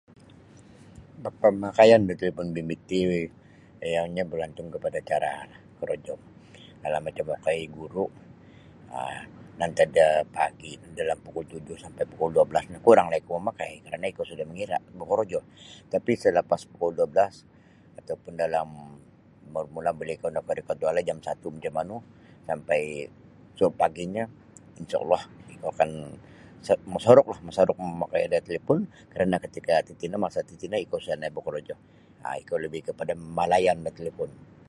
[1.23, 2.97] Bab pamakaian biti talipon bimbit ti
[3.89, 5.31] iyonyo bagantung kapada da cara
[5.77, 6.15] korojo
[6.81, 8.05] kalau macam okoi ti guru
[8.97, 9.19] um
[9.59, 14.07] nantad da pagi dalam pukul tujuh sampai pukul dua belas no kuranglah ikou mamakai karana
[14.13, 15.39] ikou sudah mangira bokorojo
[15.93, 17.33] tapi salapas pukul dua belas
[17.99, 18.67] atau pun dalam
[19.75, 21.97] mula-mula ikou nakarikot da walai jam satu macam manu
[22.49, 22.79] sampai
[23.57, 24.25] suob paginyo
[24.81, 25.21] insha Allah
[25.53, 25.91] ikou akan
[26.95, 28.79] masaruklah masaruk mamakai da talipon
[29.11, 31.75] karana katika tatino masa tatino ikou isa nio bokorojo
[32.41, 34.31] ikou lebih kepada mamalayan da talipon.